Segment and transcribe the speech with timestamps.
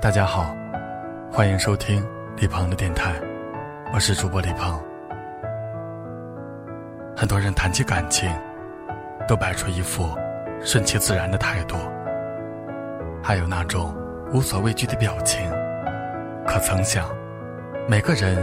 [0.00, 0.56] 大家好，
[1.30, 2.02] 欢迎收听
[2.38, 3.12] 李鹏的电台，
[3.92, 4.82] 我是主播李鹏。
[7.14, 8.32] 很多人谈起感情，
[9.28, 10.08] 都摆出一副
[10.62, 11.76] 顺其自然的态度，
[13.22, 13.94] 还有那种
[14.32, 15.38] 无所畏惧的表情。
[16.46, 17.06] 可曾想，
[17.86, 18.38] 每个人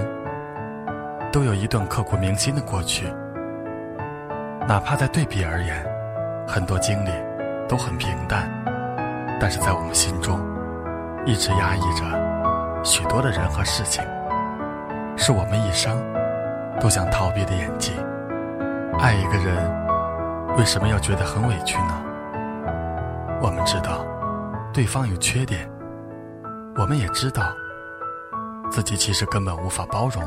[1.32, 3.12] 都有一段刻骨铭心的过去，
[4.68, 5.84] 哪怕在对比而言，
[6.48, 7.10] 很多经历
[7.68, 8.48] 都很平淡，
[9.42, 10.40] 但是在我们心中。
[11.28, 12.06] 一直压抑着
[12.86, 14.02] 许多的人和事情，
[15.18, 16.02] 是我们一生
[16.80, 17.92] 都想逃避的演技。
[18.98, 22.02] 爱一个人，为什么要觉得很委屈呢？
[23.42, 24.06] 我们知道
[24.74, 25.70] 对方有缺点，
[26.78, 27.54] 我们也知道
[28.72, 30.24] 自己其实根本无法包容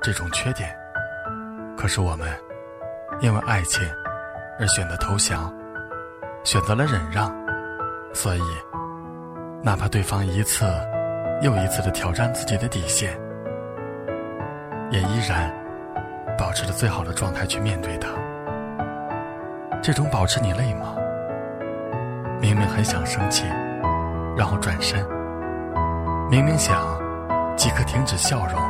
[0.00, 0.72] 这种缺点。
[1.76, 2.28] 可是我们
[3.18, 3.82] 因为爱情
[4.60, 5.52] 而选择投降，
[6.44, 7.34] 选择了忍让，
[8.14, 8.42] 所以。
[9.66, 10.64] 哪怕对方一次
[11.42, 13.10] 又一次的挑战自己的底线，
[14.92, 15.52] 也依然
[16.38, 18.08] 保持着最好的状态去面对他。
[19.82, 20.94] 这种保持你累吗？
[22.40, 23.44] 明明很想生气，
[24.36, 25.04] 然后转身；
[26.30, 26.76] 明明想
[27.56, 28.62] 即刻停止笑容，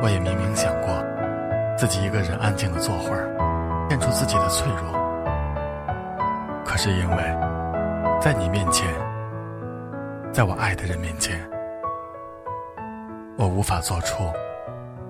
[0.00, 0.90] 我也明明想过
[1.76, 3.26] 自己一个人安静的坐会儿，
[3.90, 4.92] 献出自己的脆弱。
[6.64, 7.16] 可是因为
[8.20, 8.88] 在你面前。
[10.32, 11.38] 在我爱的人面前，
[13.36, 14.24] 我无法做出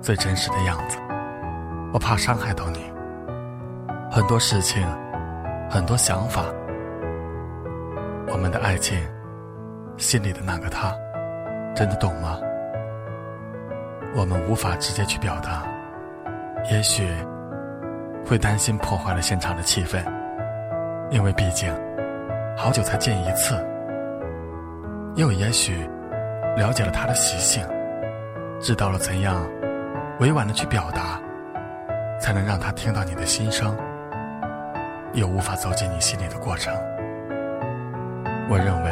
[0.01, 0.99] 最真实的样子，
[1.93, 2.93] 我怕伤害到你。
[4.11, 4.85] 很多事情，
[5.71, 6.47] 很多想法，
[8.27, 8.99] 我们的爱情，
[9.97, 10.93] 心里的那个他，
[11.73, 12.41] 真的懂吗？
[14.17, 15.63] 我们无法直接去表达，
[16.69, 17.07] 也许
[18.27, 20.03] 会担心破坏了现场的气氛，
[21.11, 21.73] 因为毕竟
[22.57, 23.55] 好久才见一次。
[25.15, 25.87] 又也许，
[26.57, 27.63] 了解了他的习性，
[28.61, 29.47] 知道了怎样
[30.21, 31.21] 委婉的去表达，
[32.19, 33.77] 才能让他听到你的心声，
[35.13, 36.75] 又无法走进你心里的过程。
[38.49, 38.91] 我认为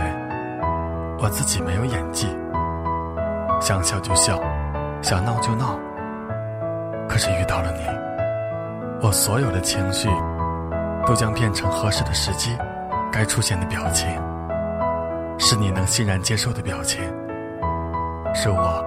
[1.23, 2.29] 我自己没有演技，
[3.59, 4.39] 想笑就笑，
[5.01, 5.79] 想闹就闹。
[7.09, 7.81] 可是遇到了你，
[9.01, 10.07] 我所有的情绪
[11.07, 12.55] 都将变成合适的时机，
[13.11, 14.07] 该出现的表情。
[15.43, 17.03] 是你能欣然接受的表情，
[18.35, 18.85] 是我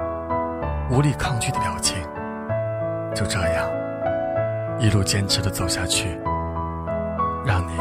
[0.91, 1.97] 无力抗拒的表情。
[3.15, 3.67] 就这样，
[4.79, 6.15] 一路坚持的走下去，
[7.43, 7.75] 让你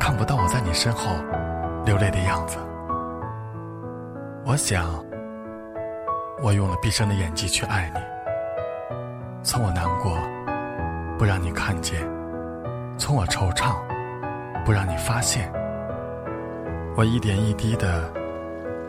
[0.00, 1.12] 看不到我在你身后
[1.84, 2.58] 流泪的样子。
[4.44, 4.84] 我想，
[6.42, 8.00] 我用了毕生的演技去爱你，
[9.44, 10.18] 从我难过
[11.16, 12.00] 不让你看见，
[12.98, 13.76] 从我惆怅
[14.64, 15.48] 不让你发现。
[16.96, 18.10] 我一点一滴的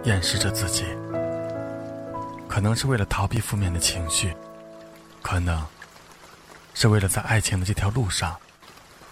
[0.06, 0.85] 掩饰着自己，
[2.47, 4.34] 可能是为了逃避负面的情绪，
[5.22, 5.62] 可能
[6.73, 8.34] 是为了在爱情的这条路上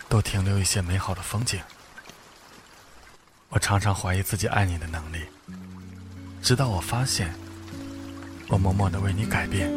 [0.07, 1.59] 多停留一些美好的风景。
[3.49, 5.25] 我常常怀疑自己爱你的能力，
[6.41, 7.35] 直到我发现，
[8.47, 9.69] 我默默的为你改变，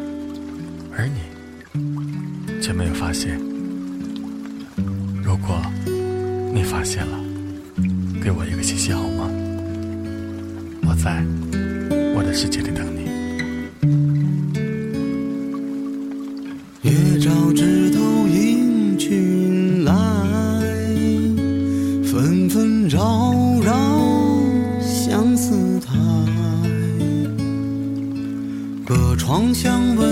[0.96, 3.36] 而你却没有发现。
[5.24, 5.60] 如果
[6.54, 7.27] 你发现了。
[8.22, 9.30] 给我一个信息好吗？
[10.82, 11.24] 我在
[12.14, 13.08] 我的世界里等你。
[16.82, 19.92] 月照枝头迎君来，
[22.04, 23.72] 纷纷扰扰
[24.80, 25.94] 相思台。
[28.86, 30.07] 隔窗相问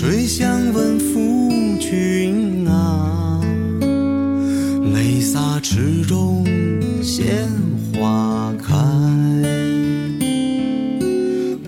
[0.00, 1.50] 水相问夫
[1.80, 3.40] 君啊，
[4.94, 6.46] 泪洒池中
[7.02, 7.48] 鲜
[7.92, 8.76] 花开。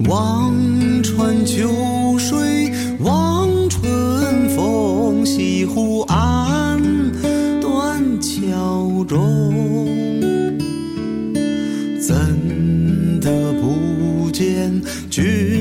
[0.09, 0.55] 望
[1.03, 1.69] 穿秋
[2.21, 6.81] 水望春风，西湖岸
[7.61, 8.01] 断。
[8.21, 9.53] 桥中，
[12.01, 12.15] 怎
[13.21, 14.81] 得不见
[15.11, 15.60] 君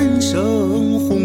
[0.00, 1.19] 人生，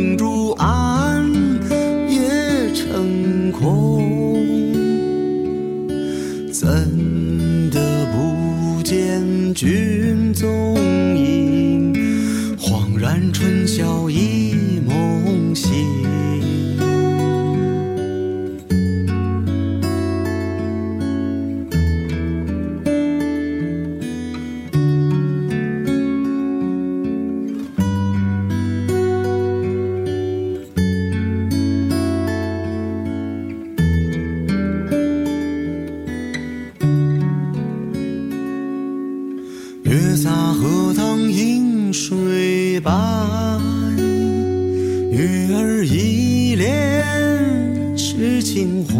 [45.15, 48.93] 月儿依恋痴情怀。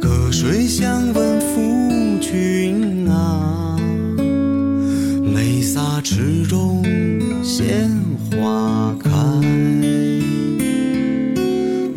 [0.00, 3.78] 隔水相问夫君啊，
[5.34, 6.82] 泪洒池中
[7.42, 7.90] 鲜
[8.30, 9.10] 花开。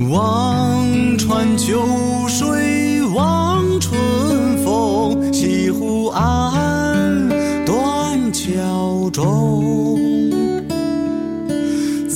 [0.10, 1.82] 望穿秋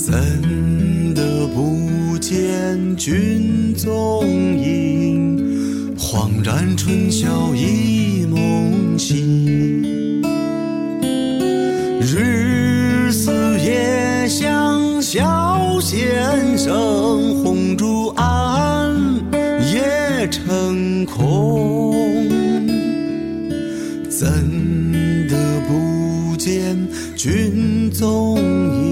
[0.06, 0.14] 怎
[1.14, 4.24] 的不见君踪
[4.56, 5.96] 影？
[5.98, 10.22] 恍然春宵一梦醒。
[12.00, 18.94] 日思夜想小先生，红烛暗，
[19.74, 22.28] 夜成空。
[24.08, 24.28] 怎
[25.28, 26.78] 的不见
[27.16, 28.85] 君踪影？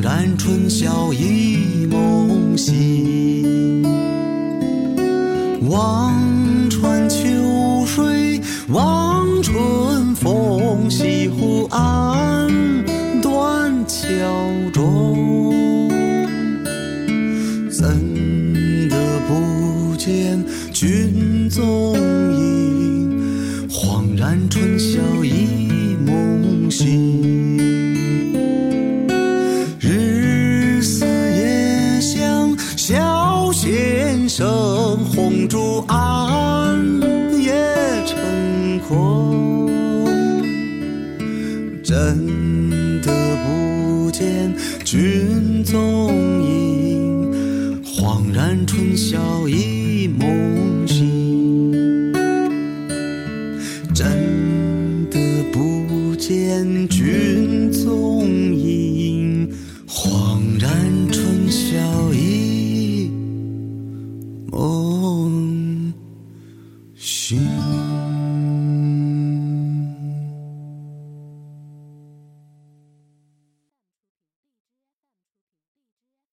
[0.00, 3.82] 然春宵一梦醒。
[5.68, 6.14] 望
[6.70, 12.48] 穿秋水望春风，西湖岸
[13.20, 14.06] 断桥
[14.72, 15.90] 中。
[17.70, 21.27] 怎得不见君
[34.96, 36.76] 红烛暗，
[37.40, 37.52] 夜
[38.06, 39.68] 成空。
[41.82, 43.10] 真的
[43.44, 44.54] 不见
[44.84, 45.37] 君